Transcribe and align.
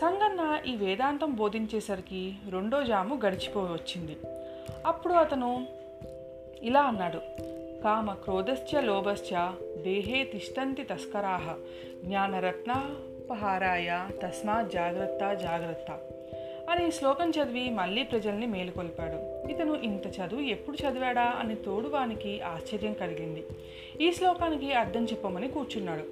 సంగన్న 0.00 0.60
ఈ 0.66 0.76
వేదాంతం 0.76 1.34
బోధించేసరికి 1.34 2.34
రెండో 2.50 2.84
జాము 2.84 3.20
గడిచిపోయి 3.26 3.72
వచ్చింది 3.72 4.16
అప్పుడు 4.86 5.14
అతను 5.14 5.66
ఇలా 6.62 6.80
అన్నాడు. 6.80 7.20
కామ 7.84 8.12
క్రోధశ్చ 8.12 8.80
లోభశ్చ 8.80 9.48
దేహే 9.82 10.24
తిష్టంతి 10.24 10.82
తస్కరాహ 10.82 11.54
జ్ఞానరత్నాపహారాయ 12.04 14.08
తస్మాత్ 14.22 14.70
జాగ్రత్త 14.70 15.34
జాగ్రత్త. 15.34 15.98
అని 16.68 16.92
శ్లోకం 16.92 17.30
చదివి 17.30 17.70
మళ్ళీ 17.70 18.02
ప్రజల్ని 18.02 18.46
మేలుకొల్పాడు 18.46 19.48
ఇతను 19.48 19.74
ఇంత 19.74 20.06
చదువు 20.06 20.40
ఎప్పుడు 20.40 20.76
చదివాడా 20.76 21.22
అని 21.22 21.54
తోడువానికి 21.54 22.40
ఆశ్చర్యం 22.40 22.92
కలిగింది. 22.92 23.44
ఈ 24.00 24.12
శ్లోకానికి 24.12 24.72
అర్థం 24.72 25.04
చెప్పమని 25.04 25.48
కూర్చున్నాడు. 25.48 26.04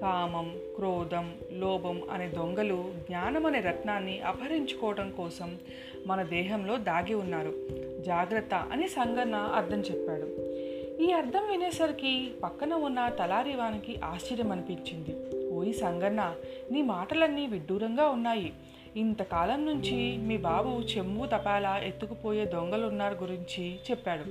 కామం 0.00 0.56
క్రోధం 0.76 1.34
లోభం 1.52 2.02
అనే 2.10 2.28
దొంగలు 2.28 2.92
జ్ఞానం 2.96 3.46
అనే 3.46 3.60
రత్నాన్ని 3.60 4.20
అపహరించుకోవడం 4.20 5.10
కోసం 5.10 5.58
మన 6.06 6.22
దేహంలో 6.22 6.76
దాగి 6.76 7.14
ఉన్నారు. 7.14 7.54
జాగ్రత్త 8.00 8.54
అని 8.54 8.88
సంగన్న 8.88 9.34
అర్థం 9.34 9.80
చెప్పాడు. 9.80 10.54
ఈ 11.02 11.12
అర్థం 11.12 11.50
వినేసరికి 11.50 12.30
పక్కన 12.42 12.74
ఉన్న 12.74 13.08
తలారివానికి 13.08 14.00
ఆశ్చర్యం 14.04 14.52
అనిపించింది 14.52 15.16
ఓయి 15.50 15.72
సంగన్న 15.72 16.34
నీ 16.72 16.82
మాటలన్నీ 16.82 17.46
విడ్డూరంగా 17.46 18.08
ఉన్నాయి. 18.08 18.52
ఇంతకాలం 18.96 19.66
నుంచి 19.66 20.16
మీ 20.16 20.36
బాబు 20.36 20.80
చెంబు 20.80 21.26
తపాలా 21.26 21.78
ఎత్తుకుపోయే 21.78 22.44
దొంగలున్నారు 22.44 23.14
గురించి 23.14 23.78
చెప్పాడు. 23.90 24.24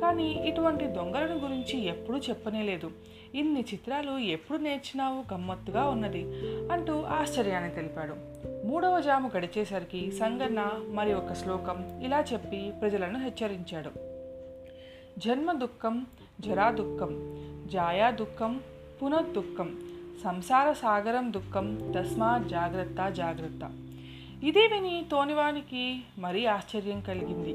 కానీ 0.00 0.32
ఇటువంటి 0.32 0.86
దొంగలను 0.86 1.38
గురించి 1.38 1.84
ఎప్పుడూ 1.84 2.18
చెప్పనేలేదు 2.18 2.90
ఇన్ని 3.34 3.60
చిత్రాలు 3.60 4.18
ఎప్పుడు 4.18 4.58
నేర్చినావు 4.58 5.34
గమ్మత్తుగా 5.34 5.88
ఉన్నది 5.88 6.22
అంటూ 6.72 7.02
ఆశ్చర్యాన్ని 7.02 7.70
తెలిపాడు. 7.70 8.14
మూడవ 8.66 9.00
జాము 9.00 9.30
గడిచేసరికి 9.36 10.12
సంగన్న 10.12 10.70
మరి 10.88 11.14
ఒక 11.14 11.32
శ్లోకం 11.32 12.00
ఇలా 12.02 12.24
చెప్పి 12.32 12.72
ప్రజలను 12.80 13.18
హెచ్చరించాడు. 13.18 13.90
జన్మ 15.20 15.52
దుఃఖం 15.52 16.06
జరా 16.40 16.70
దుఃఖం 16.70 17.40
జాయా 17.66 18.10
దుఃఖం 18.10 18.60
పునఃదుఃఖం 19.02 19.80
సంసార 20.24 20.72
సాగరం 20.72 21.32
దుఃఖం 21.32 21.92
తస్మా 21.96 22.44
జాగ్రత్త 22.50 23.10
జాగ్రత్త. 23.10 23.91
ఇది 24.42 24.62
విని 24.66 25.06
తోనివానికి 25.10 25.82
మరీ 26.18 26.46
ఆశ్చర్యం 26.46 27.00
కలిగింది. 27.00 27.52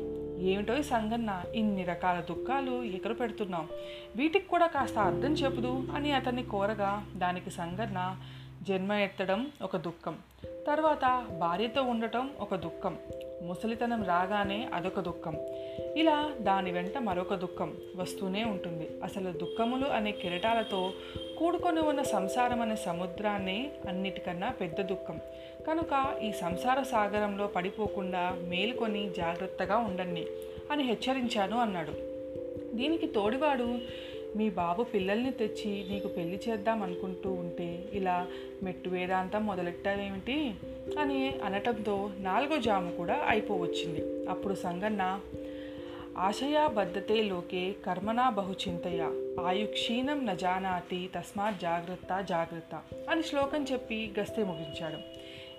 ఏమిటో 0.52 0.74
ఈ 0.78 0.84
సంగన్న 0.84 1.44
ఇన్ని 1.56 1.84
రకాల 1.84 2.18
దుఃఖాలు 2.22 2.84
ఎకరు 2.84 3.14
పెడుతున్నాం 3.14 3.66
వీటికి 4.16 4.48
కూడా 4.48 4.68
కాస్త 4.68 4.98
అర్థం 5.00 5.34
చెబుదు 5.34 5.88
అని 5.96 6.12
అతన్ని 6.12 6.44
కోరగా 6.44 6.92
దానికి 7.16 7.50
సంగన్న 7.50 8.18
జన్మ 8.64 8.94
ఎత్తడం 8.94 9.52
ఒక 9.62 9.78
దుఃఖం 9.78 10.16
తర్వాత 10.68 11.06
భార్యతో 11.40 11.84
ఉండటం 11.84 12.30
ఒక 12.40 12.56
దుఃఖం 12.56 12.98
ముసలితనం 13.42 14.04
రాగానే 14.04 14.70
అదొక 14.74 15.00
దుఃఖం. 15.00 15.38
ఇలా 15.96 16.32
దాని 16.42 16.72
వెంట 16.72 16.98
మరొక 16.98 17.36
దుఃఖం 17.36 17.78
వస్తూనే 17.96 18.44
ఉంటుంది. 18.44 18.90
అసలు 19.04 19.32
దుఃఖములు 19.32 19.86
అనే 19.86 20.12
కిరటాలతో 20.12 20.94
కూడుకొని 21.38 21.80
ఉన్న 21.80 22.02
సంసారం 22.02 22.62
అనే 22.62 22.76
సముద్రాన్ని 22.76 23.72
అన్నిటికన్నా 23.88 24.50
పెద్ద 24.50 24.82
దుఃఖం. 24.82 25.20
కనుక 25.68 26.20
ఈ 26.22 26.32
సంసార 26.32 26.84
సాగరంలో 26.84 27.48
పడిపోకుండా 27.48 28.38
మేలుకొని 28.48 29.12
జాగ్రత్తగా 29.18 29.78
ఉండండి 29.78 30.28
అని 30.72 30.84
హెచ్చరించాను 30.84 31.60
అన్నాడు. 31.60 31.92
దీనికి 32.76 33.08
తోడివాడు 33.08 33.80
మీ 34.36 34.50
బాబు 34.50 34.84
పిల్లల్ని 34.84 35.32
తెచ్చి 35.32 35.86
నీకు 35.90 36.08
పెళ్ళి 36.08 36.40
చేద్దాం 36.50 36.84
అనుకుంటూ 36.84 37.32
ఉంటే 37.32 37.84
ఇలా 37.94 38.28
మెట్టు 38.64 38.90
వేదాంతం 38.90 39.46
మొదలెట్టావేమిటి? 39.46 40.54
అని 41.00 41.40
అనటంతో 41.44 42.12
నాలుగో 42.20 42.58
జాము 42.58 42.92
కూడా 42.92 43.26
అయిపోవచ్చింది. 43.28 44.30
అప్పుడు 44.30 44.54
సంగన్న 44.54 45.20
ఆశయాబద్ధతే 46.18 47.22
లోకే 47.22 47.76
కర్మనా 47.86 48.30
బహుచింతయ 48.30 49.02
ఆయుక్షీణం 49.46 50.26
నజానాతి 50.26 51.10
తస్మాత్ 51.16 51.60
జాగ్రత్త 51.60 52.22
జాగ్రత్త 52.22 52.82
అని 53.10 53.24
శ్లోకం 53.24 53.66
చెప్పి 53.72 54.12
గస్తె 54.20 54.44
ముగించాడు. 54.44 54.98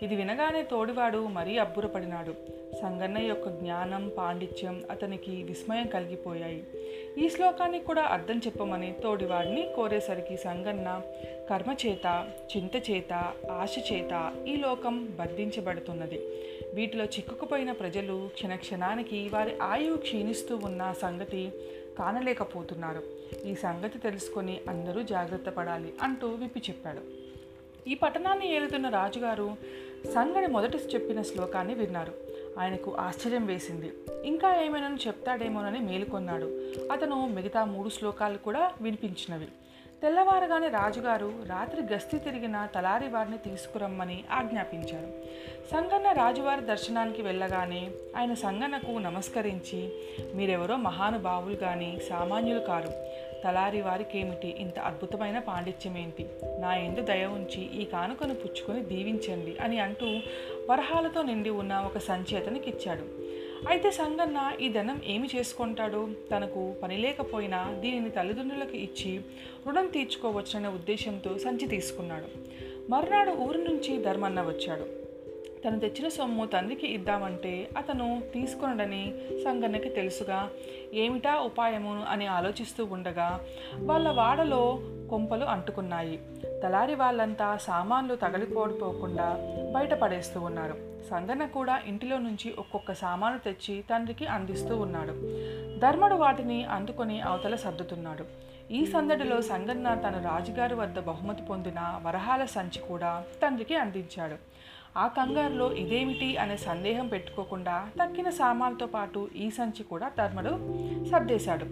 ఇది 0.04 0.16
వినగానే 0.16 0.62
తోడివాడు 0.62 1.26
మరీ 1.26 1.58
అబ్బురపడినాడు. 1.58 2.57
సంగన్న 2.80 3.18
యొక్క 3.18 3.48
జ్ఞానం 3.48 4.12
పాండిత్యం 4.18 4.84
అతనికి 4.90 5.42
విస్మయం 5.42 5.86
కలిగిపోయాయి. 5.86 6.64
ఈ 7.18 7.28
శ్లోకాన్ని 7.28 7.80
కూడా 7.80 8.02
అర్థం 8.02 8.38
చెప్పమని 8.38 8.94
తోడివాడిని 9.02 9.68
కోరేసరికి 9.76 10.36
సంగన్న 10.36 11.02
కర్మచేత 11.50 12.28
చింతచేత 12.56 12.56
చింత 12.56 12.90
చేత 12.90 13.32
ఆశ 13.50 13.74
చేత 13.92 14.32
ఈ 14.48 14.56
లోకం 14.56 15.08
బంధించబడుతున్నది. 15.18 16.20
వీటిలో 16.74 17.04
చిక్కుకుపోయిన 17.04 17.72
ప్రజలు 17.72 18.28
క్షణక్షణానికి 18.34 19.30
వారి 19.32 19.58
ఆయువు 19.62 19.96
క్షీణిస్తూ 19.96 20.56
ఉన్న 20.56 20.94
సంగతి 21.02 21.52
కానలేకపోతున్నారు. 21.98 23.02
ఈ 23.46 23.54
సంగతి 23.54 23.98
తెలుసుకొని 23.98 24.60
అందరూ 24.68 25.02
జాగ్రత్త 25.02 25.50
పడాలి 25.50 25.92
అంటూ 26.02 26.28
విప్పి 26.28 26.60
చెప్పాడు. 26.60 27.02
ఈ 27.88 27.94
పట్టణాన్ని 27.94 28.52
ఏలుతున్న 28.56 28.88
రాజుగారు 28.88 29.56
సంగడి 30.14 30.46
మొదటి 30.46 30.78
చెప్పిన 30.78 31.22
శ్లోకాన్ని 31.22 31.74
విన్నారు. 31.74 32.27
ఆయనకు 32.58 32.94
ఆశ్చర్యం 32.94 33.46
వేసింది. 33.46 33.92
ఇంకా 34.24 34.60
ఏమైనా 34.62 34.98
చెప్తాడేమోనని 35.06 35.78
మేలుకొన్నాడు. 35.78 36.46
అతను 36.92 37.28
మిగతా 37.28 37.64
మూడు 37.64 37.88
శ్లోకాలు 37.88 38.38
కూడా 38.38 38.72
వినిపించినవి. 38.80 39.48
తెల్లవారగానే 40.02 40.68
రాజుగారు 40.68 41.32
రాత్రి 41.46 41.94
గస్తీ 41.94 42.18
తిరిగిన 42.18 42.68
తలారి 42.74 43.08
వారిని 43.08 43.38
తీసుకురమ్మని 43.38 44.24
ఆజ్ఞాపించారు. 44.32 45.08
సంగన్న 45.70 46.12
రాజువారి 46.12 46.60
దర్శనానికి 46.60 47.22
వెళ్ళగానే 47.22 47.90
ఆయన 48.16 48.34
సంగన్నకు 48.34 48.98
నమస్కరించి 48.98 49.92
మీరెవరో 50.34 50.76
మహానుభావులు 50.76 51.56
కానీ 51.56 51.98
సామాన్యులు 52.08 52.60
కారు. 52.60 52.92
తలారి 53.44 53.80
వారికేమిటి 53.80 54.48
ఇంత 54.48 54.78
అద్భుతమైన 54.78 55.38
పాండిత్యం 55.38 55.98
ఏంటి 55.98 56.26
నా 56.58 56.74
ఎందు 56.74 57.00
దయ 57.00 57.24
ఉంచి 57.26 57.82
ఈ 57.82 57.84
కానుకను 57.84 58.34
పుచ్చుకొని 58.34 58.80
దీవించండి 58.80 59.56
అని 59.60 59.80
అంటూ 59.80 60.06
వరహాలతో 60.70 61.22
నిండి 61.22 61.50
ఉన్న 61.50 61.76
ఒక 61.76 61.98
సంచి 61.98 62.38
ఇచ్చాడు 62.66 63.27
అయితే 63.68 63.90
సంగన్న 63.90 64.52
ఈ 64.60 64.68
ధనం 64.68 65.00
ఏమి 65.06 65.28
చేసుకుంటాడు? 65.36 66.08
తనకు 66.30 66.74
పని 66.82 66.96
లేకపోయినా 66.96 67.76
దీనిని 67.80 68.10
తల్లిదండ్రులకు 68.10 68.76
ఇచ్చి 68.76 69.20
రుణం 69.66 69.86
తీర్చుకోవచ్చనే 69.86 70.68
ఉద్దేశంతో 70.68 71.38
సంచి 71.38 71.68
తీసుకున్నాడు. 71.68 72.26
మర్నాడు 72.90 73.30
ఊరి 73.30 73.64
నుంచి 73.64 74.02
ధర్మన్న 74.02 74.42
వచ్చాడు. 74.42 74.86
తను 75.62 75.80
తెచ్చిన 75.80 76.08
సొమ్ము 76.08 76.46
తండ్రికి 76.46 76.86
ఇద్దామంటే 76.86 77.68
అతను 77.76 78.22
తీసుకొనడని 78.34 79.14
సంగన్నకి 79.44 79.88
తెలుసుగా. 79.88 80.50
ఏమిటా 80.94 81.40
ఉపాయము? 81.40 82.04
అని 82.08 82.26
ఆలోచిస్తూ 82.26 82.84
ఉండగా 82.84 83.40
వాళ్ళ 83.78 84.08
వాడలో 84.08 84.78
కొంపలు 85.10 85.44
అంటుకున్నాయి. 85.44 86.20
తలారి 86.62 86.94
వాళ్ళంతా 86.94 87.56
సామాన్లు 87.56 88.14
తగలిపోడిపోకుండా 88.14 89.36
బయటపడేస్తూ 89.74 90.40
ఉన్నారు. 90.40 90.88
సంగన్న 91.10 91.46
కూడా 91.46 91.80
ఇంటిలో 91.86 92.18
నుంచి 92.18 92.54
ఒక్కొక్క 92.58 92.92
సామాను 92.92 93.38
తెచ్చి 93.38 93.84
తండ్రికి 93.90 94.26
అందిస్తూ 94.26 94.76
ఉన్నాడు. 94.76 95.12
ధర్మడు 95.78 96.14
వాటిని 96.14 96.64
అందుకొని 96.64 97.20
అవతల 97.20 97.56
సర్దుతున్నాడు. 97.56 98.24
ఈ 98.72 98.86
సందడిలో 98.86 99.42
సంగన్న 99.42 99.94
తన 99.94 100.22
రాజుగారి 100.24 100.74
వద్ద 100.74 100.98
బహుమతి 100.98 101.42
పొందిన 101.42 102.00
వరహాల 102.06 102.44
సంచి 102.44 102.80
కూడా 102.88 103.22
తండ్రికి 103.42 103.76
అందించాడు. 103.76 104.34
ఆ 104.98 105.06
కంగారులో 105.06 105.72
ఇదేమిటి 105.72 106.36
అనే 106.36 106.56
సందేహం 106.56 107.08
పెట్టుకోకుండా 107.08 107.88
తక్కిన 108.04 108.30
సామాన్లతో 108.30 108.86
పాటు 108.86 109.28
ఈ 109.36 109.50
సంచి 109.50 109.82
కూడా 109.82 110.10
ధర్మడు 110.18 110.50
సర్దేశాడు. 111.04 111.66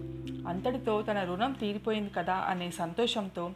అంతటితో 0.47 1.01
తన 1.01 1.23
రుణం 1.23 1.51
తీరిపోయింది 1.51 2.09
కదా 2.09 2.33
అనే 2.33 2.71
సంతోషంతో 2.71 3.51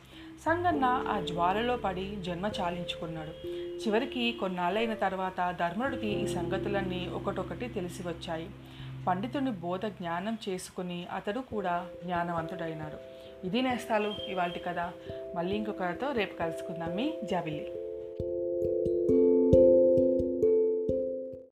సంగన్న 0.46 0.86
ఆ 0.86 1.20
జ్వాలలో 1.20 1.78
పడి 1.78 2.22
జన్మ 2.22 2.52
చాలించుకున్నాడు. 2.62 3.48
చివరికి 3.86 4.32
కొన్నాళ్ళైన 4.32 4.94
తర్వాత 4.94 5.56
ధర్మరుడికి 5.60 6.08
ఈ 6.08 6.28
సంగతులన్నీ 6.28 7.10
ఒకటొకటి 7.14 7.68
తెలిసి 7.68 8.08
వచ్చాయి. 8.08 8.50
పండితుని 9.08 9.52
బోధ 9.52 9.86
జ్ఞానం 9.86 10.38
చేసుకుని 10.50 11.08
అతడు 11.16 11.40
కూడా 11.40 11.88
జ్ఞానవంతుడైనాడు. 12.04 12.98
ఇది 13.48 13.62
నేస్తాలు 13.62 14.14
ఇవాళ 14.28 14.52
కదా 14.68 14.94
మళ్ళీ 15.36 15.56
ఇంకొకరితో 15.56 16.12
రేపు 16.12 16.38
కలుసుకుందాం. 16.38 16.96
మీ 16.96 17.14
జాబిల్లి. 17.24 17.81